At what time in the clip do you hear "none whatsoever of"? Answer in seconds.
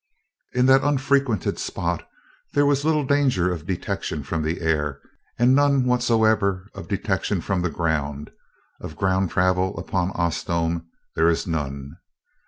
5.53-6.87